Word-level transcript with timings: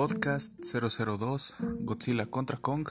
Podcast 0.00 0.54
002 0.64 1.56
Godzilla 1.80 2.24
contra 2.24 2.56
Kong. 2.56 2.88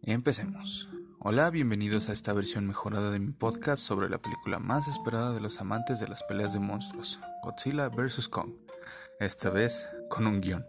Empecemos. 0.00 0.88
Hola, 1.18 1.50
bienvenidos 1.50 2.08
a 2.08 2.14
esta 2.14 2.32
versión 2.32 2.66
mejorada 2.66 3.10
de 3.10 3.18
mi 3.18 3.32
podcast 3.32 3.82
sobre 3.82 4.08
la 4.08 4.16
película 4.16 4.58
más 4.58 4.88
esperada 4.88 5.34
de 5.34 5.42
los 5.42 5.60
amantes 5.60 6.00
de 6.00 6.08
las 6.08 6.22
peleas 6.22 6.54
de 6.54 6.60
monstruos, 6.60 7.20
Godzilla 7.42 7.90
vs. 7.90 8.30
Kong. 8.30 8.52
Esta 9.20 9.50
vez 9.50 9.86
con 10.08 10.26
un 10.26 10.40
guion. 10.40 10.64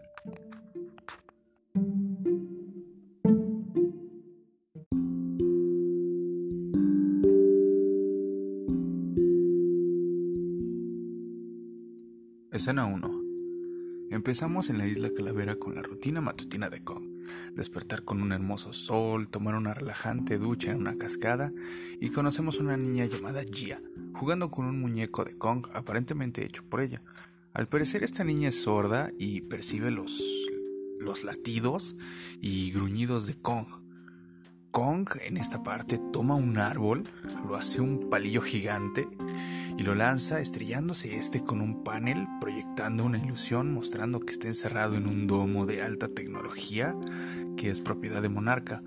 Escena 12.52 12.84
1. 12.84 13.15
Empezamos 14.08 14.70
en 14.70 14.78
la 14.78 14.86
isla 14.86 15.10
Calavera 15.12 15.56
con 15.56 15.74
la 15.74 15.82
rutina 15.82 16.20
matutina 16.20 16.70
de 16.70 16.84
Kong. 16.84 17.04
Despertar 17.56 18.04
con 18.04 18.22
un 18.22 18.30
hermoso 18.30 18.72
sol, 18.72 19.28
tomar 19.28 19.56
una 19.56 19.74
relajante 19.74 20.38
ducha 20.38 20.70
en 20.70 20.76
una 20.76 20.96
cascada 20.96 21.52
y 22.00 22.10
conocemos 22.10 22.58
a 22.60 22.62
una 22.62 22.76
niña 22.76 23.06
llamada 23.06 23.42
Gia, 23.42 23.82
jugando 24.14 24.48
con 24.48 24.66
un 24.66 24.80
muñeco 24.80 25.24
de 25.24 25.36
Kong 25.36 25.66
aparentemente 25.74 26.44
hecho 26.44 26.62
por 26.62 26.82
ella. 26.82 27.02
Al 27.52 27.66
parecer 27.66 28.04
esta 28.04 28.22
niña 28.22 28.50
es 28.50 28.62
sorda 28.62 29.10
y 29.18 29.40
percibe 29.40 29.90
los, 29.90 30.22
los 31.00 31.24
latidos 31.24 31.96
y 32.40 32.70
gruñidos 32.70 33.26
de 33.26 33.34
Kong. 33.34 33.66
Kong 34.70 35.08
en 35.24 35.36
esta 35.36 35.64
parte 35.64 35.98
toma 36.12 36.36
un 36.36 36.58
árbol, 36.58 37.02
lo 37.44 37.56
hace 37.56 37.80
un 37.80 38.08
palillo 38.08 38.40
gigante 38.40 39.08
y 39.76 39.82
lo 39.82 39.94
lanza 39.94 40.40
estrellándose 40.40 41.16
este 41.16 41.42
con 41.42 41.60
un 41.60 41.84
panel 41.84 42.26
proyectando 42.40 43.04
una 43.04 43.18
ilusión 43.18 43.72
mostrando 43.72 44.20
que 44.20 44.32
está 44.32 44.48
encerrado 44.48 44.96
en 44.96 45.06
un 45.06 45.26
domo 45.26 45.66
de 45.66 45.82
alta 45.82 46.08
tecnología 46.08 46.94
que 47.56 47.70
es 47.70 47.80
propiedad 47.80 48.22
de 48.22 48.28
Monarca. 48.28 48.80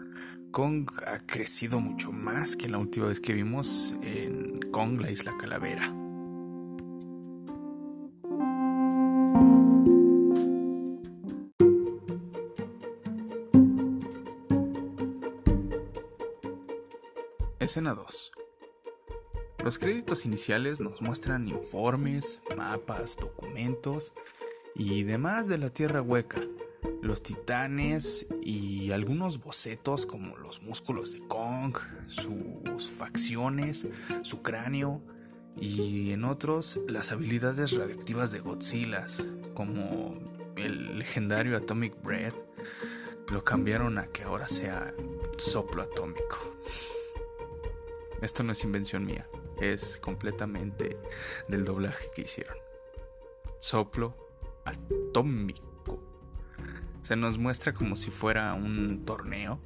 Kong 0.51 0.89
ha 1.05 1.19
crecido 1.25 1.79
mucho 1.79 2.11
más 2.11 2.55
que 2.55 2.69
la 2.69 2.79
última 2.79 3.07
vez 3.07 3.19
que 3.19 3.33
vimos 3.33 3.93
en 4.01 4.59
Kong, 4.71 4.99
la 4.99 5.11
isla 5.11 5.37
Calavera. 5.37 5.93
Escena 17.59 17.93
2 17.93 18.38
los 19.63 19.77
créditos 19.77 20.25
iniciales 20.25 20.79
nos 20.79 21.01
muestran 21.01 21.47
informes, 21.47 22.39
mapas, 22.55 23.17
documentos 23.17 24.13
y 24.73 25.03
demás 25.03 25.47
de 25.47 25.57
la 25.57 25.69
Tierra 25.69 26.01
Hueca, 26.01 26.41
los 27.01 27.21
titanes 27.21 28.25
y 28.41 28.91
algunos 28.91 29.41
bocetos 29.41 30.05
como 30.05 30.37
los 30.37 30.63
músculos 30.63 31.11
de 31.11 31.19
Kong, 31.27 31.75
sus 32.07 32.89
facciones, 32.89 33.87
su 34.21 34.41
cráneo 34.41 35.01
y 35.59 36.11
en 36.11 36.23
otros 36.23 36.79
las 36.87 37.11
habilidades 37.11 37.71
radioactivas 37.73 38.31
de 38.31 38.39
Godzilla, 38.39 39.07
como 39.53 40.17
el 40.55 40.99
legendario 40.99 41.57
Atomic 41.57 42.01
Breath, 42.01 42.45
lo 43.29 43.43
cambiaron 43.43 43.97
a 43.97 44.07
que 44.07 44.23
ahora 44.23 44.47
sea 44.47 44.89
soplo 45.37 45.81
atómico. 45.81 46.37
Esto 48.21 48.43
no 48.43 48.53
es 48.53 48.63
invención 48.63 49.05
mía 49.05 49.27
es 49.61 49.97
completamente 49.97 50.97
del 51.47 51.65
doblaje 51.65 52.07
que 52.15 52.23
hicieron. 52.23 52.57
Soplo 53.59 54.15
atómico. 54.65 56.03
Se 57.01 57.15
nos 57.15 57.37
muestra 57.37 57.73
como 57.73 57.95
si 57.95 58.11
fuera 58.11 58.53
un 58.53 59.05
torneo 59.05 59.59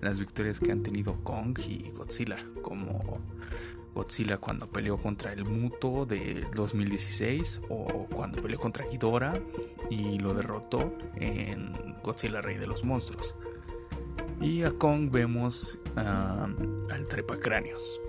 las 0.00 0.18
victorias 0.18 0.60
que 0.60 0.72
han 0.72 0.82
tenido 0.82 1.22
Kong 1.22 1.58
y 1.66 1.90
Godzilla, 1.90 2.44
como 2.62 3.20
Godzilla 3.94 4.38
cuando 4.38 4.70
peleó 4.70 4.96
contra 4.98 5.32
el 5.32 5.44
Muto 5.44 6.06
de 6.06 6.46
2016 6.54 7.62
o 7.68 8.06
cuando 8.06 8.42
peleó 8.42 8.58
contra 8.58 8.86
Ghidorah 8.86 9.34
y 9.90 10.18
lo 10.18 10.34
derrotó 10.34 10.96
en 11.16 11.74
Godzilla 12.02 12.40
Rey 12.40 12.56
de 12.56 12.66
los 12.66 12.84
Monstruos. 12.84 13.36
Y 14.40 14.62
a 14.62 14.72
Kong 14.72 15.10
vemos 15.10 15.78
al 15.96 17.06
Trepacráneos, 17.08 18.00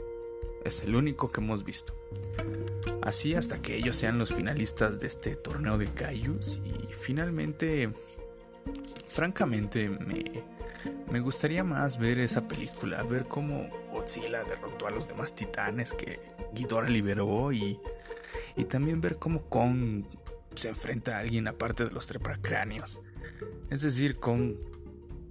es 0.64 0.82
el 0.82 0.96
único 0.96 1.32
que 1.32 1.42
hemos 1.42 1.64
visto. 1.64 1.94
Así 3.02 3.34
hasta 3.34 3.62
que 3.62 3.76
ellos 3.76 3.96
sean 3.96 4.20
los 4.20 4.34
finalistas 4.34 5.00
de 5.00 5.08
este 5.08 5.36
torneo 5.36 5.78
de 5.78 5.92
Kaijus 5.92 6.62
y 6.64 6.94
finalmente, 6.94 7.92
francamente, 9.10 9.90
me, 9.90 10.24
me 11.12 11.20
gustaría 11.20 11.64
más 11.64 11.98
ver 11.98 12.20
esa 12.20 12.48
película, 12.48 13.02
ver 13.04 13.26
cómo 13.28 13.70
Godzilla 13.92 14.44
derrotó 14.44 14.88
a 14.88 14.92
los 14.92 15.08
demás 15.08 15.36
titanes 15.36 15.94
que 15.94 16.20
Ghidorah 16.54 16.90
liberó 16.90 17.52
y, 17.52 17.80
y 18.56 18.66
también 18.66 19.02
ver 19.02 19.18
cómo 19.18 19.50
Kong 19.50 20.06
se 20.56 20.70
enfrenta 20.70 21.18
a 21.18 21.20
alguien 21.20 21.48
aparte 21.48 21.86
de 21.86 21.92
los 21.92 22.08
trepacráneos. 22.08 23.02
Es 23.70 23.82
decir, 23.82 24.18
Kong 24.18 24.54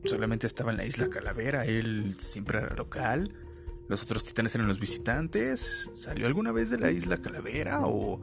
solamente 0.04 0.46
estaba 0.46 0.72
en 0.72 0.78
la 0.78 0.86
isla 0.86 1.08
Calavera, 1.08 1.66
él 1.66 2.16
siempre 2.18 2.58
era 2.58 2.74
local 2.74 3.32
los 3.90 4.04
otros 4.04 4.22
titanes 4.22 4.54
eran 4.54 4.68
los 4.68 4.78
visitantes. 4.78 5.90
¿Salió 5.98 6.28
alguna 6.28 6.52
vez 6.52 6.70
de 6.70 6.78
la 6.78 6.92
isla 6.92 7.18
Calavera? 7.18 7.80
¿O, 7.80 8.20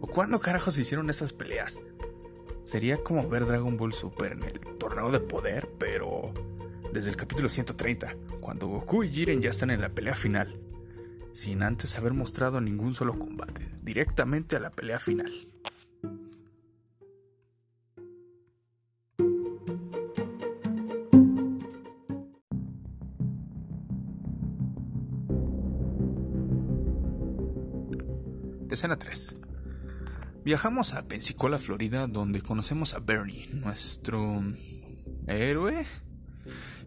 o 0.00 0.06
cuándo 0.08 0.40
carajos 0.40 0.74
se 0.74 0.80
hicieron 0.80 1.08
estas 1.08 1.32
peleas? 1.32 1.80
Sería 2.64 2.96
como 3.04 3.28
ver 3.28 3.46
Dragon 3.46 3.76
Ball 3.76 3.92
Super 3.92 4.32
en 4.32 4.42
el 4.42 4.58
torneo 4.76 5.12
de 5.12 5.20
poder, 5.20 5.70
pero 5.78 6.34
desde 6.92 7.10
el 7.10 7.16
capítulo 7.16 7.48
130, 7.48 8.12
cuando 8.40 8.66
Goku 8.66 9.04
y 9.04 9.10
Jiren 9.10 9.40
ya 9.40 9.50
están 9.50 9.70
en 9.70 9.80
la 9.80 9.90
pelea 9.90 10.16
final, 10.16 10.58
sin 11.30 11.62
antes 11.62 11.96
haber 11.96 12.12
mostrado 12.12 12.60
ningún 12.60 12.96
solo 12.96 13.16
combate, 13.20 13.68
directamente 13.82 14.56
a 14.56 14.60
la 14.60 14.70
pelea 14.70 14.98
final. 14.98 15.47
Escena 28.78 28.96
3. 28.96 29.36
Viajamos 30.44 30.94
a 30.94 31.02
Pensacola, 31.02 31.58
Florida, 31.58 32.06
donde 32.06 32.42
conocemos 32.42 32.94
a 32.94 33.00
Bernie, 33.00 33.48
nuestro 33.54 34.40
héroe, 35.26 35.84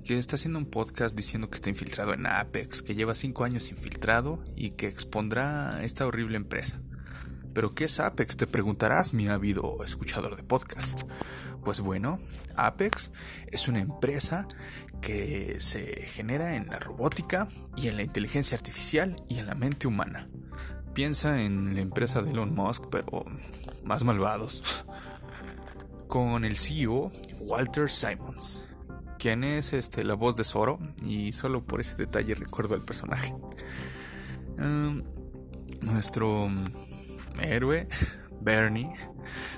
que 0.05 0.17
está 0.17 0.37
haciendo 0.37 0.57
un 0.57 0.67
podcast 0.67 1.17
diciendo 1.17 1.49
que 1.49 1.55
está 1.55 1.67
infiltrado 1.67 2.13
en 2.13 2.27
Apex, 2.27 2.81
que 2.81 2.95
lleva 2.95 3.13
5 3.13 3.43
años 3.43 3.71
infiltrado 3.71 4.41
y 4.55 4.69
que 4.69 4.87
expondrá 4.87 5.83
esta 5.83 6.07
horrible 6.07 6.37
empresa. 6.37 6.79
¿Pero 7.53 7.75
qué 7.75 7.83
es 7.83 7.99
Apex? 7.99 8.37
Te 8.37 8.47
preguntarás, 8.47 9.13
mi 9.13 9.27
ávido 9.27 9.83
escuchador 9.83 10.37
de 10.37 10.43
podcast. 10.43 11.01
Pues 11.65 11.81
bueno, 11.81 12.19
Apex 12.55 13.11
es 13.47 13.67
una 13.67 13.81
empresa 13.81 14.47
que 15.01 15.57
se 15.59 16.07
genera 16.07 16.55
en 16.55 16.67
la 16.67 16.79
robótica 16.79 17.49
y 17.75 17.89
en 17.89 17.97
la 17.97 18.03
inteligencia 18.03 18.55
artificial 18.55 19.21
y 19.27 19.39
en 19.39 19.47
la 19.47 19.55
mente 19.55 19.87
humana. 19.87 20.29
Piensa 20.93 21.41
en 21.41 21.73
la 21.73 21.79
empresa 21.79 22.21
de 22.21 22.31
Elon 22.31 22.53
Musk, 22.53 22.87
pero 22.91 23.23
más 23.85 24.03
malvados. 24.03 24.85
Con 26.07 26.43
el 26.43 26.57
CEO 26.57 27.11
Walter 27.39 27.89
Simons, 27.89 28.65
quien 29.17 29.45
es 29.45 29.71
este, 29.71 30.03
la 30.03 30.15
voz 30.15 30.35
de 30.35 30.43
Zoro, 30.43 30.79
y 31.05 31.31
solo 31.31 31.63
por 31.63 31.79
ese 31.79 31.95
detalle 31.95 32.35
recuerdo 32.35 32.75
al 32.75 32.81
personaje. 32.81 33.33
Em, 34.57 35.01
nuestro 35.79 36.49
héroe, 37.41 37.87
Bernie, 38.41 38.91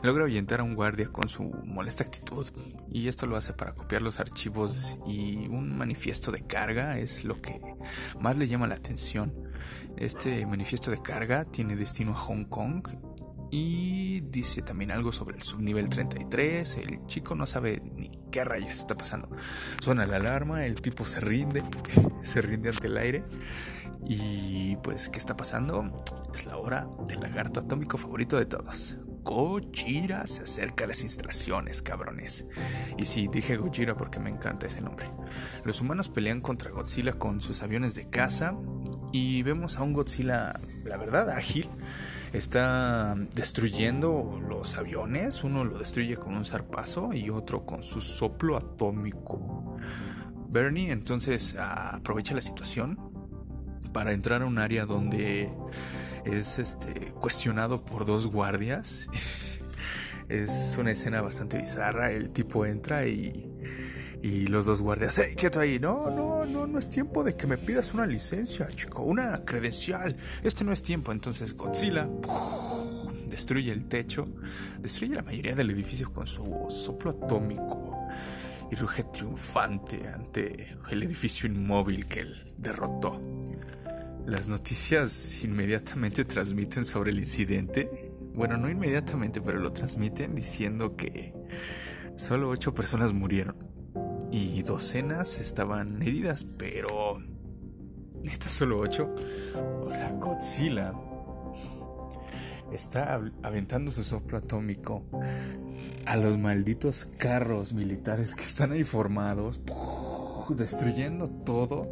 logra 0.04 0.26
ahuyentar 0.26 0.60
a 0.60 0.64
un 0.64 0.76
guardia 0.76 1.08
con 1.08 1.30
su 1.30 1.46
molesta 1.66 2.04
actitud, 2.04 2.46
y 2.92 3.08
esto 3.08 3.26
lo 3.26 3.38
hace 3.38 3.54
para 3.54 3.74
copiar 3.74 4.04
los 4.04 4.20
archivos 4.20 5.00
y 5.08 5.48
un 5.48 5.76
manifiesto 5.76 6.32
de 6.32 6.46
carga 6.46 7.00
es 7.00 7.26
lo 7.26 7.42
que 7.42 7.60
más 8.20 8.38
le 8.38 8.48
llama 8.48 8.68
la 8.68 8.76
atención 8.76 9.34
este 9.98 10.46
manifiesto 10.46 10.92
de 10.92 11.02
carga 11.02 11.46
tiene 11.46 11.76
destino 11.76 12.12
a 12.12 12.16
Hong 12.16 12.46
Kong 12.46 12.88
y 13.56 14.22
dice 14.22 14.64
también 14.64 14.90
algo 14.90 15.12
sobre 15.12 15.38
el 15.38 15.44
subnivel 15.44 15.88
33. 15.88 16.78
El 16.78 17.06
chico 17.06 17.36
no 17.36 17.46
sabe 17.46 17.84
ni 17.94 18.10
qué 18.32 18.44
rayos 18.44 18.80
está 18.80 18.96
pasando. 18.96 19.30
Suena 19.80 20.08
la 20.08 20.16
alarma, 20.16 20.66
el 20.66 20.82
tipo 20.82 21.06
se 21.06 21.20
rinde, 21.20 21.64
se 22.24 22.42
rinde 22.42 22.70
ante 22.70 22.88
el 22.88 22.98
aire. 22.98 23.24
Y 24.08 24.76
pues, 24.78 25.08
¿qué 25.08 25.20
está 25.20 25.38
pasando? 25.38 25.94
Es 26.34 26.48
la 26.48 26.58
hora 26.58 26.88
del 27.08 27.20
lagarto 27.20 27.60
atómico 27.60 28.00
favorito 28.00 28.38
de 28.38 28.48
todos. 28.48 28.98
Gojira 29.24 30.26
se 30.26 30.44
acerca 30.44 30.86
a 30.86 30.88
las 30.88 31.04
instalaciones, 31.04 31.84
cabrones. 31.84 32.48
Y 32.98 33.06
sí, 33.06 33.30
dije 33.32 33.56
Gojira 33.58 33.96
porque 33.96 34.20
me 34.20 34.32
encanta 34.32 34.66
ese 34.66 34.82
nombre. 34.82 35.06
Los 35.64 35.80
humanos 35.80 36.10
pelean 36.10 36.42
contra 36.42 36.72
Godzilla 36.72 37.14
con 37.14 37.40
sus 37.40 37.62
aviones 37.62 37.94
de 37.94 38.10
caza 38.10 38.58
y 39.14 39.44
vemos 39.44 39.78
a 39.78 39.84
un 39.84 39.94
Godzilla, 39.94 40.60
la 40.84 40.98
verdad, 40.98 41.30
ágil, 41.30 41.70
está 42.34 43.16
destruyendo 43.36 44.42
los 44.50 44.76
aviones. 44.76 45.44
Uno 45.44 45.64
lo 45.64 45.78
destruye 45.78 46.18
con 46.18 46.36
un 46.36 46.46
zarpazo 46.46 47.14
y 47.14 47.30
otro 47.30 47.64
con 47.64 47.84
su 47.84 48.02
soplo 48.02 48.58
atómico. 48.58 49.78
Bernie 50.50 50.92
entonces 50.92 51.56
aprovecha 51.58 52.34
la 52.34 52.42
situación 52.42 53.00
para 53.94 54.14
entrar 54.14 54.42
a 54.42 54.46
un 54.46 54.58
área 54.58 54.88
donde 54.88 55.54
es 56.26 56.58
este, 56.58 57.12
cuestionado 57.12 57.86
por 57.86 58.08
dos 58.08 58.26
guardias. 58.26 59.10
es 60.28 60.76
una 60.80 60.90
escena 60.90 61.22
bastante 61.22 61.60
bizarra. 61.60 62.12
El 62.12 62.32
tipo 62.32 62.66
entra 62.66 63.06
y, 63.06 63.53
y 64.24 64.48
los 64.48 64.66
dos 64.66 64.82
guardias, 64.82 65.20
¡Hey, 65.20 65.36
quieto 65.36 65.60
ahí! 65.60 65.80
No, 65.80 66.10
no, 66.10 66.46
no, 66.46 66.66
no 66.66 66.80
es 66.80 66.88
tiempo 66.88 67.26
de 67.26 67.36
que 67.36 67.46
me 67.46 67.58
pidas 67.58 67.94
una 67.94 68.06
licencia, 68.06 68.68
chico, 68.74 69.04
una 69.04 69.44
credencial. 69.44 70.16
Este 70.42 70.64
no 70.64 70.72
es 70.72 70.82
tiempo. 70.82 71.12
Entonces 71.12 71.54
Godzilla 71.54 72.08
destruye 73.28 73.74
el 73.74 73.86
techo, 73.90 74.30
destruye 74.80 75.16
la 75.16 75.24
mayoría 75.24 75.56
del 75.56 75.72
edificio 75.72 76.14
con 76.14 76.26
su 76.26 76.68
soplo 76.70 77.12
atómico 77.12 78.08
y 78.72 78.76
ruge 78.76 79.04
triunfante 79.04 80.08
ante 80.08 80.78
el 80.90 81.04
edificio 81.04 81.50
inmóvil 81.50 82.08
que 82.08 82.22
él 82.22 82.54
derrotó. 82.58 83.20
Las 84.26 84.48
noticias 84.48 85.44
inmediatamente 85.44 86.24
transmiten 86.24 86.86
sobre 86.86 87.12
el 87.12 87.20
incidente. 87.20 88.14
Bueno, 88.34 88.56
no 88.56 88.70
inmediatamente, 88.70 89.42
pero 89.42 89.60
lo 89.60 89.74
transmiten 89.74 90.34
diciendo 90.34 90.96
que 90.96 91.34
solo 92.16 92.48
ocho 92.48 92.74
personas 92.74 93.12
murieron 93.12 93.73
y 94.34 94.64
docenas 94.64 95.38
estaban 95.38 96.02
heridas, 96.02 96.44
pero... 96.58 97.22
¿Estas 98.24 98.52
solo 98.52 98.80
ocho? 98.80 99.14
O 99.82 99.92
sea, 99.92 100.10
Godzilla 100.14 100.94
está 102.72 103.22
aventando 103.44 103.92
su 103.92 104.04
soplo 104.04 104.40
atómico 104.40 105.04
a 106.08 106.18
los 106.18 106.40
malditos 106.40 107.06
carros 107.06 107.74
militares 107.74 108.34
que 108.34 108.42
están 108.42 108.72
ahí 108.72 108.84
formados, 108.84 109.62
destruyendo 110.50 111.28
todo 111.28 111.92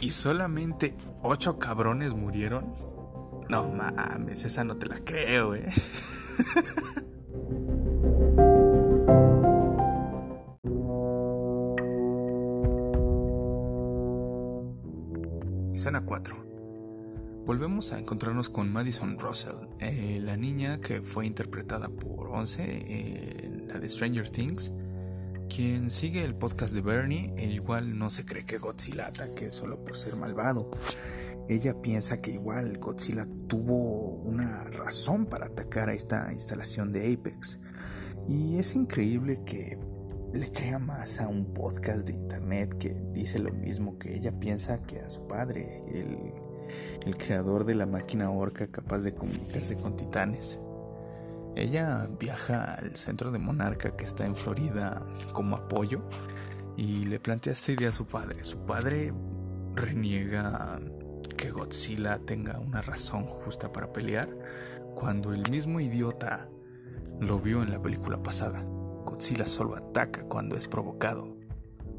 y 0.00 0.10
solamente 0.10 0.96
ocho 1.22 1.60
cabrones 1.60 2.14
murieron. 2.14 2.74
No 3.48 3.68
mames, 3.68 4.44
esa 4.44 4.64
no 4.64 4.76
te 4.76 4.86
la 4.86 4.98
creo, 5.04 5.54
eh. 5.54 5.66
A 17.92 17.98
encontrarnos 17.98 18.48
con 18.48 18.72
Madison 18.72 19.18
Russell, 19.18 19.56
eh, 19.80 20.18
la 20.22 20.36
niña 20.36 20.80
que 20.80 21.02
fue 21.02 21.26
interpretada 21.26 21.88
por 21.88 22.28
Once 22.28 22.62
en 22.62 23.68
la 23.68 23.78
de 23.78 23.88
Stranger 23.88 24.28
Things 24.28 24.72
quien 25.54 25.90
sigue 25.90 26.24
el 26.24 26.34
podcast 26.34 26.74
de 26.74 26.80
Bernie 26.80 27.32
e 27.36 27.46
igual 27.46 27.96
no 27.96 28.10
se 28.10 28.24
cree 28.24 28.44
que 28.44 28.58
Godzilla 28.58 29.06
ataque 29.06 29.50
solo 29.50 29.78
por 29.84 29.96
ser 29.96 30.16
malvado. 30.16 30.70
Ella 31.48 31.80
piensa 31.80 32.20
que 32.20 32.32
igual 32.32 32.78
Godzilla 32.78 33.28
tuvo 33.46 34.16
una 34.22 34.64
razón 34.64 35.26
para 35.26 35.46
atacar 35.46 35.90
a 35.90 35.94
esta 35.94 36.32
instalación 36.32 36.92
de 36.92 37.12
Apex. 37.12 37.58
Y 38.26 38.58
es 38.58 38.74
increíble 38.74 39.42
que 39.44 39.78
le 40.32 40.50
crea 40.50 40.78
más 40.78 41.20
a 41.20 41.28
un 41.28 41.52
podcast 41.52 42.06
de 42.06 42.14
internet 42.14 42.76
que 42.76 42.92
dice 43.12 43.38
lo 43.38 43.52
mismo 43.52 43.96
que 43.98 44.16
ella 44.16 44.32
piensa 44.40 44.82
que 44.82 44.98
a 45.00 45.10
su 45.10 45.28
padre, 45.28 45.82
el, 45.86 46.32
el 47.04 47.16
creador 47.16 47.64
de 47.64 47.74
la 47.74 47.86
máquina 47.86 48.30
orca 48.30 48.66
capaz 48.66 49.00
de 49.00 49.14
comunicarse 49.14 49.76
con 49.76 49.96
titanes. 49.96 50.60
Ella 51.56 52.08
viaja 52.18 52.74
al 52.74 52.96
centro 52.96 53.30
de 53.30 53.38
Monarca 53.38 53.96
que 53.96 54.04
está 54.04 54.26
en 54.26 54.34
Florida 54.34 55.06
como 55.32 55.56
apoyo 55.56 56.02
y 56.76 57.04
le 57.04 57.20
plantea 57.20 57.52
esta 57.52 57.72
idea 57.72 57.90
a 57.90 57.92
su 57.92 58.06
padre. 58.06 58.42
Su 58.42 58.58
padre 58.66 59.12
reniega 59.74 60.80
que 61.36 61.50
Godzilla 61.50 62.18
tenga 62.18 62.58
una 62.58 62.82
razón 62.82 63.24
justa 63.26 63.72
para 63.72 63.92
pelear 63.92 64.28
cuando 64.94 65.32
el 65.32 65.48
mismo 65.50 65.80
idiota 65.80 66.48
lo 67.20 67.38
vio 67.38 67.62
en 67.62 67.70
la 67.70 67.80
película 67.80 68.22
pasada. 68.22 68.62
Godzilla 69.04 69.46
solo 69.46 69.76
ataca 69.76 70.24
cuando 70.24 70.56
es 70.56 70.66
provocado. 70.66 71.36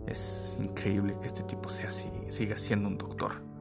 Es 0.05 0.57
increíble 0.59 1.15
que 1.19 1.27
este 1.27 1.43
tipo 1.43 1.69
sea 1.69 1.89
así, 1.89 2.09
siga 2.29 2.57
siendo 2.57 2.89
un 2.89 2.97
doctor. 2.97 3.54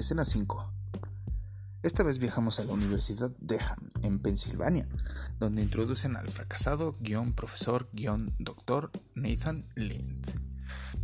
Escena 0.00 0.24
5. 0.24 0.72
Esta 1.82 2.02
vez 2.02 2.18
viajamos 2.18 2.58
a 2.58 2.64
la 2.64 2.72
Universidad 2.72 3.30
Deham, 3.38 3.90
en 4.02 4.18
Pensilvania, 4.18 4.88
donde 5.38 5.60
introducen 5.60 6.16
al 6.16 6.28
fracasado 6.30 6.96
guion 7.00 7.34
profesor 7.34 7.86
guion 7.92 8.34
doctor 8.38 8.90
Nathan 9.14 9.68
Lind, 9.74 10.26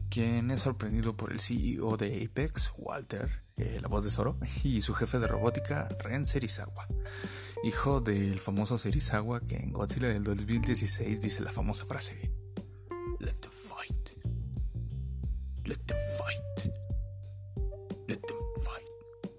quien 0.08 0.50
es 0.50 0.62
sorprendido 0.62 1.14
por 1.14 1.30
el 1.30 1.40
CEO 1.40 1.98
de 1.98 2.24
Apex, 2.24 2.72
Walter, 2.78 3.42
eh, 3.58 3.80
la 3.82 3.88
voz 3.88 4.02
de 4.04 4.10
Zoro, 4.10 4.38
y 4.64 4.80
su 4.80 4.94
jefe 4.94 5.18
de 5.18 5.26
robótica, 5.26 5.90
Ren 6.02 6.24
Serizawa, 6.24 6.86
hijo 7.64 8.00
del 8.00 8.40
famoso 8.40 8.78
Serizawa 8.78 9.40
que 9.40 9.56
en 9.56 9.74
Godzilla 9.74 10.08
del 10.08 10.24
2016 10.24 11.20
dice 11.20 11.42
la 11.42 11.52
famosa 11.52 11.84
frase: 11.84 12.32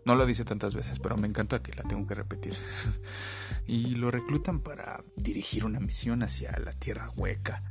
no 0.08 0.16
lo 0.16 0.26
dice 0.26 0.46
tantas 0.46 0.74
veces, 0.74 1.00
pero 1.00 1.18
me 1.18 1.28
encanta 1.28 1.62
que 1.62 1.74
la 1.74 1.84
tengo 1.84 2.08
que 2.08 2.16
repetir. 2.16 2.56
y 3.68 3.96
lo 3.96 4.10
reclutan 4.10 4.62
para 4.62 5.04
dirigir 5.18 5.66
una 5.66 5.82
misión 5.82 6.24
hacia 6.24 6.58
la 6.60 6.72
Tierra 6.72 7.10
Hueca. 7.18 7.62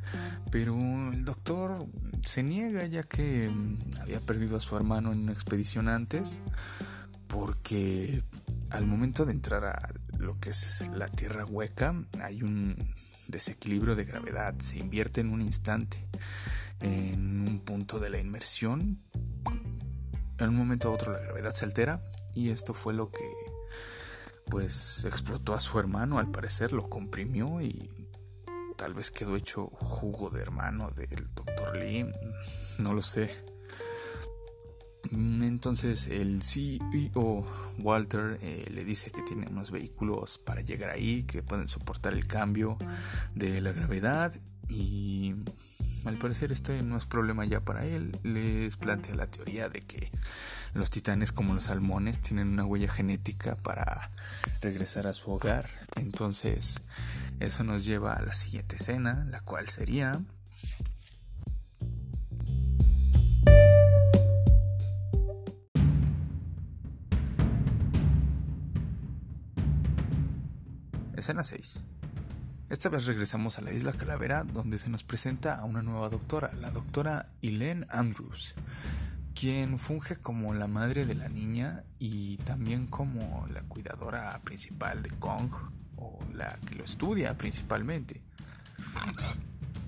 Pero 0.50 0.75
el 1.12 1.25
doctor 1.25 1.87
se 2.27 2.43
niega 2.43 2.85
ya 2.85 3.05
que 3.05 3.49
mm, 3.49 4.00
había 4.03 4.21
perdido 4.21 4.59
a 4.59 4.61
su 4.61 4.77
hermano 4.77 5.12
en 5.12 5.21
una 5.21 5.33
expedición 5.33 5.88
antes. 5.88 6.38
Porque 7.27 8.23
al 8.69 8.87
momento 8.87 9.25
de 9.25 9.33
entrar 9.33 9.65
a 9.65 9.88
lo 10.19 10.38
que 10.38 10.50
es 10.50 10.91
la 10.94 11.09
Tierra 11.09 11.47
Hueca 11.47 11.94
hay 12.21 12.43
un 12.43 12.77
desequilibrio 13.29 13.97
de 13.97 14.05
gravedad. 14.05 14.55
Se 14.59 14.77
invierte 14.77 15.23
en 15.23 15.31
un 15.31 15.41
instante 15.41 16.06
en 16.81 17.49
un 17.49 17.61
punto 17.61 17.99
de 17.99 18.11
la 18.11 18.19
inmersión 18.19 19.00
en 20.38 20.49
un 20.50 20.57
momento 20.57 20.88
a 20.88 20.93
otro 20.93 21.12
la 21.12 21.21
gravedad 21.21 21.52
se 21.52 21.64
altera 21.64 22.02
y 22.35 22.50
esto 22.50 22.75
fue 22.75 22.95
lo 22.95 23.09
que 23.09 23.25
pues 24.47 25.05
explotó 25.05 25.55
a 25.55 25.61
su 25.61 25.78
hermano 25.78 26.19
al 26.19 26.31
parecer, 26.31 26.73
lo 26.73 26.88
comprimió 26.88 27.61
y 27.61 27.90
tal 28.76 28.95
vez 28.95 29.11
quedó 29.11 29.37
hecho 29.37 29.66
jugo 29.66 30.31
de 30.31 30.43
hermano 30.43 30.90
del 30.90 31.28
doctor 31.35 31.76
Lee, 31.76 32.07
no 32.78 32.95
lo 32.95 33.02
sé. 33.02 33.31
Entonces 35.12 36.09
el 36.09 36.43
CEO 36.43 37.45
Walter 37.78 38.38
eh, 38.43 38.69
le 38.73 38.85
dice 38.85 39.11
que 39.11 39.23
tiene 39.23 39.47
unos 39.49 39.71
vehículos 39.71 40.38
para 40.38 40.62
llegar 40.62 40.90
ahí, 40.90 41.25
que 41.25 41.43
pueden 41.43 41.69
soportar 41.69 42.12
el 42.12 42.26
cambio 42.26 42.76
de 43.35 43.61
la 43.61 43.73
gravedad 43.73 44.33
y 44.69 45.35
al 46.06 46.18
parecer 46.18 46.52
este 46.52 46.82
no 46.82 46.96
es 46.96 47.06
problema 47.06 47.44
ya 47.44 47.60
para 47.60 47.84
él. 47.84 48.18
Les 48.22 48.76
plantea 48.76 49.14
la 49.14 49.26
teoría 49.26 49.68
de 49.68 49.80
que 49.80 50.10
los 50.75 50.90
titanes 50.90 51.32
como 51.32 51.54
los 51.54 51.64
salmones 51.64 52.20
tienen 52.20 52.48
una 52.48 52.64
huella 52.64 52.88
genética 52.88 53.56
para 53.56 54.10
regresar 54.60 55.06
a 55.06 55.14
su 55.14 55.30
hogar. 55.30 55.68
Entonces 55.96 56.80
eso 57.40 57.64
nos 57.64 57.84
lleva 57.84 58.14
a 58.14 58.22
la 58.22 58.34
siguiente 58.34 58.76
escena, 58.76 59.26
la 59.30 59.40
cual 59.40 59.68
sería... 59.68 60.20
Escena 71.16 71.42
6. 71.42 71.84
Esta 72.68 72.88
vez 72.88 73.06
regresamos 73.06 73.58
a 73.58 73.62
la 73.62 73.73
isla 73.73 73.92
Calavera 73.92 74.42
donde 74.42 74.80
se 74.80 74.90
nos 74.90 75.04
presenta 75.04 75.54
a 75.54 75.64
una 75.64 75.82
nueva 75.82 76.08
doctora, 76.08 76.50
la 76.61 76.70
doctora 76.70 77.28
Elaine 77.40 77.87
Andrews, 77.90 78.56
quien 79.37 79.78
funge 79.78 80.16
como 80.16 80.52
la 80.52 80.66
madre 80.66 81.06
de 81.06 81.14
la 81.14 81.28
niña 81.28 81.85
y 82.00 82.38
también 82.38 82.88
como 82.88 83.46
la 83.54 83.62
cuidadora 83.62 84.40
principal 84.42 85.00
de 85.04 85.11
Kong, 85.11 85.52
o 85.94 86.18
la 86.35 86.58
que 86.66 86.75
lo 86.75 86.82
estudia 86.82 87.38
principalmente. 87.38 88.20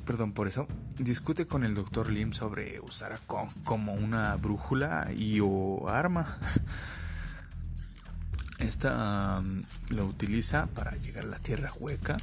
Perdón 0.06 0.32
por 0.32 0.46
eso. 0.46 0.68
Discute 0.98 1.48
con 1.48 1.64
el 1.64 1.74
doctor 1.74 2.08
Lim 2.10 2.32
sobre 2.32 2.78
usar 2.78 3.12
a 3.12 3.18
Kong 3.18 3.48
como 3.64 3.92
una 3.92 4.36
brújula 4.36 5.08
y 5.16 5.40
o 5.42 5.88
arma. 5.88 6.38
Esta 8.60 9.38
um, 9.40 9.64
lo 9.88 10.06
utiliza 10.06 10.68
para 10.68 10.96
llegar 10.96 11.24
a 11.24 11.28
la 11.28 11.38
tierra 11.38 11.72
hueca 11.78 12.16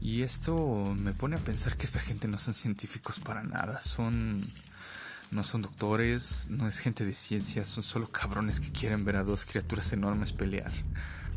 Y 0.00 0.22
esto 0.22 0.94
me 0.98 1.12
pone 1.12 1.36
a 1.36 1.40
pensar 1.40 1.76
que 1.76 1.84
esta 1.84 2.00
gente 2.00 2.28
no 2.28 2.38
son 2.38 2.54
científicos 2.54 3.20
para 3.20 3.42
nada, 3.42 3.82
son 3.82 4.42
no 5.30 5.44
son 5.44 5.60
doctores, 5.60 6.46
no 6.48 6.68
es 6.68 6.78
gente 6.78 7.04
de 7.04 7.12
ciencia, 7.12 7.64
son 7.64 7.82
solo 7.82 8.08
cabrones 8.08 8.60
que 8.60 8.72
quieren 8.72 9.04
ver 9.04 9.16
a 9.16 9.24
dos 9.24 9.44
criaturas 9.44 9.92
enormes 9.92 10.32
pelear. 10.32 10.72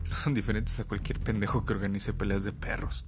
No 0.09 0.15
son 0.15 0.33
diferentes 0.33 0.79
a 0.79 0.85
cualquier 0.85 1.19
pendejo 1.19 1.65
que 1.65 1.73
organice 1.73 2.13
peleas 2.13 2.43
de 2.45 2.53
perros. 2.53 3.05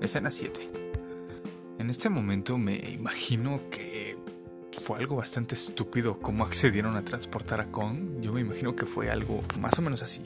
Escena 0.00 0.30
7. 0.30 0.70
En 1.78 1.90
este 1.90 2.08
momento 2.08 2.58
me 2.58 2.76
imagino 2.90 3.60
que 3.70 4.13
fue 4.84 4.98
algo 4.98 5.16
bastante 5.16 5.54
estúpido 5.54 6.20
cómo 6.20 6.44
accedieron 6.44 6.94
a 6.94 7.02
transportar 7.02 7.58
a 7.58 7.70
Kong. 7.70 8.20
Yo 8.20 8.34
me 8.34 8.42
imagino 8.42 8.76
que 8.76 8.84
fue 8.84 9.10
algo 9.10 9.42
más 9.58 9.78
o 9.78 9.82
menos 9.82 10.02
así. 10.02 10.22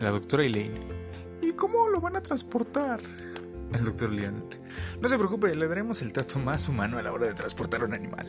La 0.00 0.10
doctora 0.10 0.42
Elaine. 0.42 0.80
¿Y 1.40 1.52
cómo 1.52 1.88
lo 1.88 2.00
van 2.00 2.16
a 2.16 2.20
transportar? 2.20 2.98
El 3.72 3.84
doctor 3.84 4.12
Leon. 4.12 4.44
No 5.00 5.08
se 5.08 5.16
preocupe, 5.16 5.54
le 5.54 5.68
daremos 5.68 6.02
el 6.02 6.12
trato 6.12 6.40
más 6.40 6.68
humano 6.68 6.98
a 6.98 7.02
la 7.02 7.12
hora 7.12 7.28
de 7.28 7.34
transportar 7.34 7.82
a 7.82 7.84
un 7.84 7.94
animal. 7.94 8.26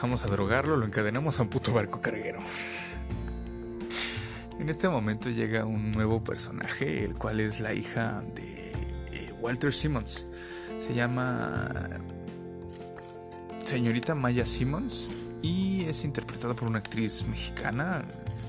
Vamos 0.00 0.24
a 0.24 0.28
drogarlo, 0.28 0.76
lo 0.76 0.86
encadenamos 0.86 1.40
a 1.40 1.42
un 1.42 1.48
puto 1.48 1.72
barco 1.72 2.00
carguero. 2.00 2.38
En 4.60 4.68
este 4.68 4.88
momento 4.88 5.28
llega 5.28 5.64
un 5.64 5.90
nuevo 5.90 6.22
personaje, 6.22 7.04
el 7.04 7.16
cual 7.16 7.40
es 7.40 7.58
la 7.58 7.74
hija 7.74 8.22
de 8.36 8.70
eh, 9.10 9.34
Walter 9.40 9.72
Simmons. 9.72 10.26
Se 10.78 10.94
llama 10.94 11.68
señorita 13.72 14.14
Maya 14.14 14.44
Simmons 14.44 15.08
y 15.40 15.86
es 15.86 16.04
interpretada 16.04 16.52
por 16.52 16.68
una 16.68 16.80
actriz 16.80 17.26
mexicana. 17.26 18.02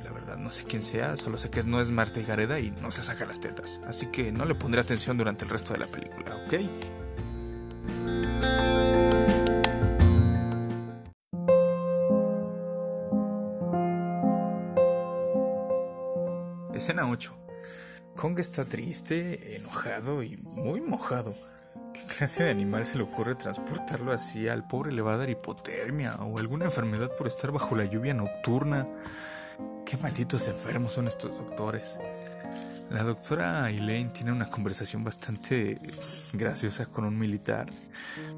La 0.03 0.12
verdad 0.12 0.36
no 0.36 0.51
sé 0.51 0.65
quién 0.65 0.82
sea, 0.82 1.15
solo 1.15 1.38
sé 1.38 1.50
que 1.50 1.63
no 1.63 1.80
es 1.80 1.92
Marta 1.92 2.20
Gareda 2.20 2.60
y 2.60 2.72
no 2.82 2.92
se 2.92 3.03
saca 3.03 3.25
las 3.25 3.39
tetas. 3.39 3.80
Así 3.88 4.08
que 4.08 4.34
no 4.34 4.44
le 4.44 4.53
pondré 4.53 4.82
atención 4.82 5.18
durante 5.18 5.46
el 5.46 5.50
resto 5.50 5.72
de 5.72 5.80
la 5.80 5.88
película, 5.88 6.36
¿ok? 6.46 6.53
Escena 16.75 17.10
8. 17.10 17.34
Kong 18.18 18.39
está 18.39 18.65
triste, 18.65 19.56
enojado 19.56 20.22
y 20.22 20.36
muy 20.36 20.82
mojado. 20.82 21.34
¿Qué 22.13 22.20
clase 22.20 22.43
de 22.43 22.51
animal 22.51 22.86
se 22.86 22.98
le 22.98 23.05
ocurre 23.05 23.34
transportarlo 23.34 24.12
así 24.12 24.48
al 24.48 24.67
pobre 24.67 24.91
le 24.91 25.01
va 25.01 25.15
a 25.15 25.17
dar 25.17 25.32
hipotermia 25.32 26.13
o 26.17 26.38
alguna 26.38 26.65
enfermedad 26.65 27.10
por 27.17 27.25
estar 27.25 27.51
bajo 27.51 27.75
la 27.75 27.86
lluvia 27.86 28.13
nocturna? 28.13 28.88
Qué 29.84 29.98
malditos 29.98 30.48
enfermos 30.48 30.93
son 30.93 31.08
estos 31.08 31.32
doctores. 31.32 31.98
La 32.91 33.01
doctora 33.01 33.67
Elaine 33.72 34.12
tiene 34.12 34.32
una 34.32 34.46
conversación 34.46 35.03
bastante 35.03 35.79
graciosa 36.34 36.86
con 36.86 37.03
un 37.05 37.17
militar, 37.17 37.65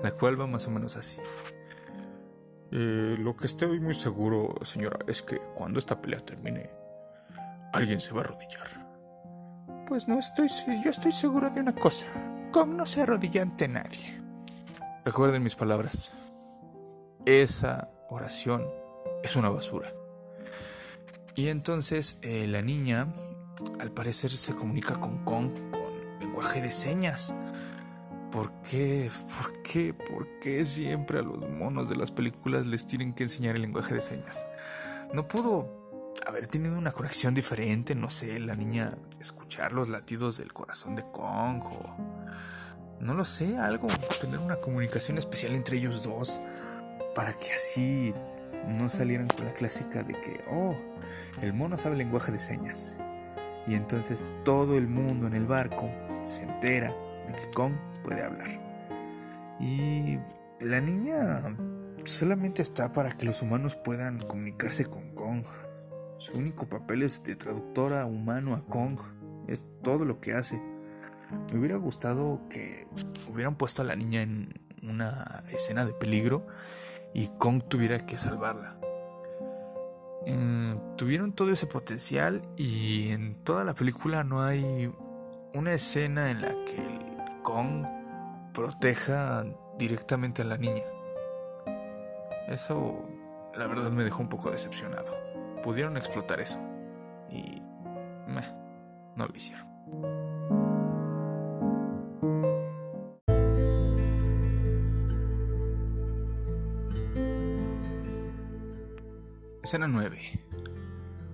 la 0.01 0.12
cual 0.12 0.39
va 0.39 0.48
más 0.48 0.65
o 0.67 0.72
menos 0.72 0.96
así. 0.96 1.20
Eh, 2.72 3.17
lo 3.20 3.36
que 3.36 3.46
estoy 3.46 3.82
muy 3.82 3.94
seguro, 3.94 4.55
señora, 4.62 5.00
es 5.05 5.22
que 5.22 5.41
cuando 5.53 5.79
esta 5.79 6.00
pelea 6.01 6.22
termine, 6.22 6.70
alguien 7.74 8.00
se 8.00 8.13
va 8.13 8.22
a 8.22 8.24
arrodillar. 8.24 9.86
Pues 9.86 10.08
no 10.08 10.17
estoy, 10.17 10.48
yo 10.82 10.91
estoy 10.91 11.12
seguro 11.12 11.50
de 11.50 11.60
una 11.60 11.75
cosa. 11.75 12.08
Kong 12.56 12.70
no 12.70 12.86
se 12.86 13.02
arrodilla 13.02 13.42
ante 13.42 13.68
nadie. 13.68 14.18
Recuerden 15.04 15.44
mis 15.44 15.56
palabras. 15.56 16.14
Esa 17.26 17.90
oración 18.10 18.66
es 19.24 19.36
una 19.36 19.50
basura. 19.50 19.92
Y 21.36 21.50
entonces 21.50 22.18
eh, 22.22 22.48
la 22.48 22.62
niña, 22.62 23.10
al 23.78 23.92
parecer, 23.92 24.32
se 24.32 24.56
comunica 24.56 24.94
con 25.02 25.26
Kong 25.26 25.52
con 25.70 26.20
lenguaje 26.22 26.62
de 26.62 26.72
señas. 26.72 27.36
¿Por 28.32 28.54
qué? 28.62 29.12
¿Por 29.38 29.62
qué? 29.62 29.94
¿Por 29.94 30.40
qué 30.40 30.64
siempre 30.64 31.20
a 31.20 31.24
los 31.24 31.50
monos 31.50 31.90
de 31.90 31.98
las 31.98 32.12
películas 32.12 32.66
les 32.66 32.88
tienen 32.88 33.14
que 33.14 33.24
enseñar 33.24 33.58
el 33.58 33.64
lenguaje 33.64 33.96
de 33.96 34.00
señas? 34.02 34.46
No 35.14 35.28
pudo 35.28 36.14
haber 36.26 36.48
tenido 36.48 36.78
una 36.78 36.94
conexión 36.94 37.34
diferente, 37.34 37.96
no 37.96 38.10
sé, 38.10 38.40
la 38.40 38.56
niña 38.56 38.98
escuchar 39.20 39.74
los 39.74 39.90
latidos 39.90 40.38
del 40.38 40.54
corazón 40.54 40.96
de 40.96 41.04
Kong 41.04 41.62
o 41.66 42.14
no 43.00 43.14
lo 43.14 43.25
sé, 43.25 43.58
algo, 43.58 43.88
tener 44.22 44.40
una 44.40 44.58
comunicación 44.58 45.18
especial 45.18 45.56
entre 45.56 45.78
ellos 45.78 46.04
dos 46.04 46.42
para 47.14 47.34
que 47.34 47.54
así 47.54 48.14
no 48.68 48.90
salieran 48.90 49.28
con 49.28 49.46
la 49.46 49.54
clásica 49.54 50.04
de 50.04 50.14
que, 50.14 50.44
oh, 50.50 50.75
el 51.42 51.54
mono 51.54 51.78
sabe 51.78 51.96
lenguaje 51.96 52.32
de 52.32 52.40
señas. 52.40 52.98
Y 53.68 53.75
entonces 53.75 54.24
todo 54.44 54.78
el 54.78 54.88
mundo 54.88 55.28
en 55.28 55.34
el 55.34 55.46
barco 55.46 55.90
se 56.24 56.44
entera 56.44 56.96
de 57.28 57.34
que 57.34 57.50
Kong 57.52 57.74
puede 58.04 58.24
hablar. 58.24 58.62
Y 59.60 60.20
la 60.60 60.82
niña 60.82 61.42
solamente 62.04 62.62
está 62.62 62.92
para 62.92 63.16
que 63.16 63.25
los 63.25 63.42
humanos 63.42 63.75
puedan 63.75 64.20
comunicarse 64.20 64.86
con 64.86 65.14
Kong. 65.16 65.44
Su 66.18 66.38
único 66.38 66.68
papel 66.68 67.04
es 67.04 67.24
de 67.24 67.36
traductora 67.36 68.06
humano 68.06 68.54
a 68.54 68.66
Kong. 68.66 69.00
Es 69.48 69.66
todo 69.82 70.06
lo 70.06 70.20
que 70.20 70.34
hace. 70.34 70.62
Me 71.51 71.60
hubiera 71.60 71.77
gustado 71.77 72.42
que 72.50 72.88
hubieran 73.27 73.56
puesto 73.56 73.82
a 73.82 73.86
la 73.86 73.96
niña 73.96 74.22
en 74.22 74.54
una 74.84 75.44
escena 75.51 75.86
de 75.86 75.94
peligro 75.94 76.46
y 77.13 77.30
Kong 77.38 77.63
tuviera 77.68 78.06
que 78.06 78.18
salvarla. 78.18 78.77
Eh, 80.25 80.75
tuvieron 80.98 81.34
todo 81.34 81.51
ese 81.51 81.68
potencial 81.68 82.42
y 82.58 83.10
en 83.10 83.36
toda 83.44 83.63
la 83.63 83.74
película 83.74 84.24
no 84.24 84.42
hay 84.42 84.92
una 85.54 85.74
escena 85.74 86.32
en 86.32 86.42
la 86.42 86.50
que 86.65 86.84
Kong 87.44 87.86
proteja 88.54 89.46
directamente 89.77 90.42
a 90.42 90.46
la 90.46 90.58
niña. 90.58 90.84
Eso 92.48 93.04
la 93.56 93.68
verdad 93.68 93.92
me 93.92 94.04
dejó 94.04 94.22
un 94.22 94.30
poco 94.30 94.51
decepcionado. 94.51 95.13
Pudieron 95.63 95.98
explotar 95.98 96.39
eso 96.39 96.60
y 97.30 97.62
no 99.15 99.27
lo 99.27 99.36
hicieron. 99.36 99.65
Escena 109.75 109.89
9. 109.89 110.39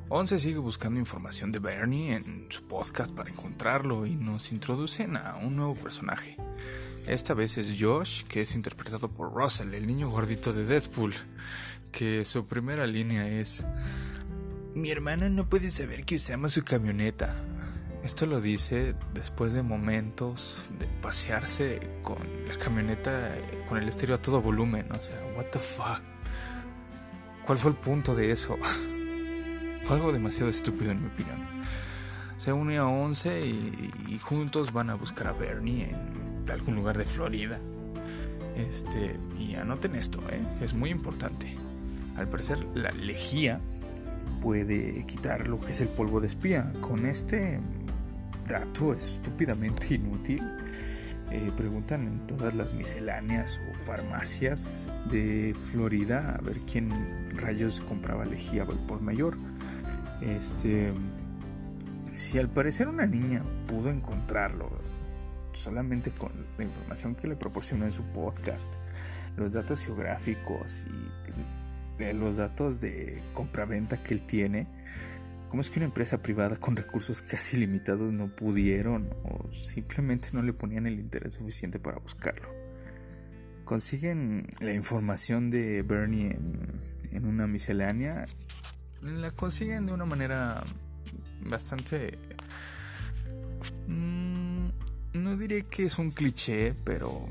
Once 0.10 0.40
sigue 0.40 0.58
buscando 0.58 1.00
información 1.00 1.52
de 1.52 1.60
Bernie 1.60 2.16
en 2.16 2.48
su 2.50 2.64
podcast 2.64 3.14
para 3.14 3.30
encontrarlo 3.30 4.08
y 4.08 4.16
nos 4.16 4.52
introducen 4.52 5.16
a 5.16 5.36
un 5.44 5.56
nuevo 5.56 5.76
personaje. 5.76 6.38
Esta 7.06 7.36
vez 7.36 7.60
es 7.60 7.78
Josh, 7.80 8.24
que 8.24 8.42
es 8.42 8.56
interpretado 8.56 9.12
por 9.12 9.32
Russell, 9.32 9.76
el 9.76 9.86
niño 9.86 10.10
gordito 10.10 10.54
de 10.54 10.66
Deadpool, 10.66 11.14
que 11.92 12.26
su 12.26 12.48
primera 12.48 12.88
línea 12.88 13.28
es, 13.28 13.64
mi 14.74 14.90
hermana 14.90 15.30
no 15.30 15.48
puede 15.48 15.70
saber 15.70 16.04
que 16.04 16.16
usamos 16.16 16.54
su 16.54 16.64
camioneta. 16.64 17.36
Esto 18.04 18.26
lo 18.26 18.42
dice 18.42 18.96
después 19.14 19.54
de 19.54 19.62
momentos 19.62 20.64
de 20.80 20.88
pasearse 20.88 21.80
con 22.02 22.18
la 22.48 22.58
camioneta 22.58 23.36
con 23.70 23.78
el 23.78 23.88
estéreo 23.88 24.16
a 24.16 24.20
todo 24.20 24.42
volumen, 24.42 24.92
o 24.92 25.04
sea, 25.04 25.24
what 25.38 25.46
the 25.52 25.60
fuck. 25.60 26.11
¿Cuál 27.46 27.58
fue 27.58 27.72
el 27.72 27.78
punto 27.78 28.16
de 28.16 28.32
eso? 28.32 28.58
fue 29.82 29.96
algo 29.96 30.12
demasiado 30.12 30.50
estúpido 30.50 30.92
en 30.92 31.02
mi 31.02 31.08
opinión. 31.08 31.42
Se 32.38 32.54
une 32.54 32.78
a 32.78 32.88
11 32.88 33.46
y, 33.46 34.20
juntos 34.20 34.74
van 34.74 34.90
a 34.90 34.96
buscar 34.96 35.28
a 35.28 35.32
Bernie 35.32 35.90
en 35.92 36.50
algún 36.50 36.76
lugar 36.76 36.98
de 36.98 37.06
Florida. 37.06 37.60
Este, 38.56 39.20
y 39.40 39.56
anoten 39.56 39.96
esto, 39.96 40.20
¿eh? 40.30 40.42
es 40.62 40.74
muy 40.74 40.90
importante. 40.90 41.56
Al 42.18 42.28
parecer, 42.28 42.66
la 42.74 42.92
lejía 42.92 43.62
puede 44.42 45.06
quitar 45.06 45.48
lo 45.48 45.60
que 45.60 45.72
es 45.72 45.82
el 45.82 45.88
polvo 45.88 46.20
de 46.20 46.28
espía. 46.28 46.74
Con 46.82 47.06
este 47.06 47.60
dato 48.48 48.94
estúpidamente 48.94 49.96
inútil, 49.96 50.42
eh, 51.32 51.52
preguntan 51.56 52.08
en 52.08 52.28
todas 52.28 52.54
las 52.54 52.74
misceláneas 52.74 53.58
o 53.72 53.78
farmacias 53.78 54.90
de 55.10 55.56
Florida 55.72 56.36
a 56.36 56.42
ver 56.42 56.60
quién 56.60 56.92
rayos 57.38 57.80
compraba 57.80 58.26
lejía 58.26 58.66
por 58.66 59.02
mayor. 59.02 59.38
Este, 60.22 60.94
si 62.14 62.38
al 62.38 62.50
parecer 62.50 62.90
una 62.90 63.06
niña 63.06 63.44
pudo 63.68 63.90
encontrarlo 63.90 64.70
solamente 65.54 66.12
con 66.12 66.32
la 66.58 66.64
información 66.64 67.16
que 67.16 67.28
le 67.28 67.36
proporcionó 67.36 67.86
en 67.86 67.94
su 67.94 68.04
podcast, 68.04 68.74
los 69.38 69.54
datos 69.54 69.80
geográficos 69.80 70.86
y 70.90 72.14
los 72.14 72.36
datos 72.36 72.82
de 72.82 73.22
compraventa 73.34 74.04
que 74.04 74.16
él 74.16 74.26
tiene, 74.26 74.68
¿Cómo 75.52 75.60
es 75.60 75.70
que 75.70 75.80
una 75.80 75.86
empresa 75.86 76.22
privada 76.22 76.56
con 76.56 76.78
recursos 76.78 77.22
casi 77.22 77.58
limitados 77.58 78.14
no 78.14 78.30
pudieron 78.30 79.14
o 79.24 79.52
simplemente 79.54 80.30
no 80.32 80.42
le 80.42 80.54
ponían 80.54 80.88
el 80.88 80.98
interés 80.98 81.34
suficiente 81.34 81.78
para 81.78 82.00
buscarlo? 82.00 82.48
consiguen 83.72 84.48
la 84.60 84.74
información 84.74 85.50
de 85.50 85.82
Bernie 85.82 86.38
en, 87.12 87.26
una 87.26 87.48
miscelánea. 87.48 88.26
La 89.02 89.32
consiguen 89.32 89.86
de 89.86 89.94
una 89.94 90.06
manera 90.06 90.62
bastante... 91.42 92.18
Mm, 93.88 94.68
no 95.14 95.38
diré 95.38 95.64
que 95.64 95.84
es 95.84 96.00
un 96.00 96.12
cliché, 96.12 96.76
pero 96.84 97.26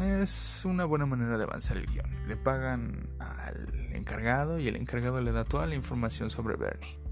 es 0.00 0.62
una 0.64 0.86
buena 0.86 1.04
manera 1.04 1.36
de 1.36 1.44
avanzar 1.44 1.76
el 1.76 1.86
guion. 1.86 2.06
Le 2.28 2.36
pagan 2.36 3.08
al 3.18 3.68
encargado 3.92 4.58
y 4.58 4.68
el 4.68 4.76
encargado 4.76 5.20
le 5.20 5.32
da 5.32 5.44
toda 5.44 5.66
la 5.66 5.74
información 5.74 6.30
sobre 6.30 6.56
Bernie. 6.56 7.05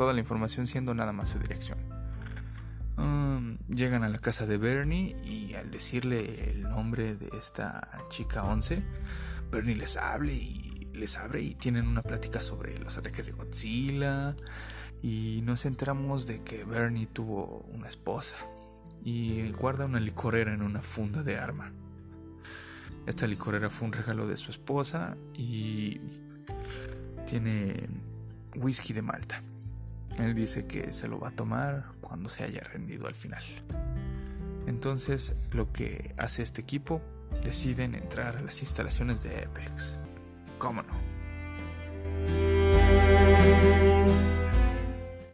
Toda 0.00 0.14
la 0.14 0.20
información 0.20 0.66
siendo 0.66 0.94
nada 0.94 1.12
más 1.12 1.28
su 1.28 1.38
dirección. 1.38 1.76
Um, 2.96 3.58
llegan 3.68 4.02
a 4.02 4.08
la 4.08 4.18
casa 4.18 4.46
de 4.46 4.56
Bernie 4.56 5.14
y 5.22 5.52
al 5.52 5.70
decirle 5.70 6.52
el 6.52 6.62
nombre 6.62 7.16
de 7.16 7.28
esta 7.38 7.86
chica 8.08 8.44
11, 8.44 8.82
Bernie 9.52 9.76
les 9.76 9.98
habla 9.98 10.32
y 10.32 10.88
les 10.94 11.18
abre 11.18 11.42
y 11.42 11.54
tienen 11.54 11.86
una 11.86 12.00
plática 12.00 12.40
sobre 12.40 12.78
los 12.78 12.96
ataques 12.96 13.26
de 13.26 13.32
Godzilla 13.32 14.36
y 15.02 15.42
nos 15.44 15.66
enteramos 15.66 16.26
de 16.26 16.42
que 16.44 16.64
Bernie 16.64 17.06
tuvo 17.06 17.58
una 17.68 17.90
esposa 17.90 18.36
y 19.04 19.50
guarda 19.50 19.84
una 19.84 20.00
licorera 20.00 20.54
en 20.54 20.62
una 20.62 20.80
funda 20.80 21.22
de 21.22 21.36
arma. 21.36 21.72
Esta 23.04 23.26
licorera 23.26 23.68
fue 23.68 23.88
un 23.88 23.92
regalo 23.92 24.26
de 24.26 24.38
su 24.38 24.50
esposa 24.50 25.18
y 25.34 26.00
tiene 27.26 27.86
whisky 28.56 28.94
de 28.94 29.02
Malta. 29.02 29.42
Él 30.20 30.34
dice 30.34 30.66
que 30.66 30.92
se 30.92 31.08
lo 31.08 31.18
va 31.18 31.28
a 31.28 31.32
tomar 31.32 31.86
cuando 32.00 32.28
se 32.28 32.44
haya 32.44 32.60
rendido 32.60 33.06
al 33.06 33.14
final. 33.14 33.44
Entonces 34.66 35.34
lo 35.50 35.72
que 35.72 36.14
hace 36.18 36.42
este 36.42 36.60
equipo, 36.60 37.00
deciden 37.44 37.94
entrar 37.94 38.36
a 38.36 38.42
las 38.42 38.60
instalaciones 38.62 39.22
de 39.22 39.44
Apex. 39.44 39.96
¿Cómo 40.58 40.82
no? 40.82 41.09